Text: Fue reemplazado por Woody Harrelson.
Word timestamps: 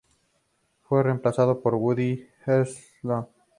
Fue 0.81 1.03
reemplazado 1.03 1.61
por 1.61 1.75
Woody 1.75 2.27
Harrelson. 2.43 3.27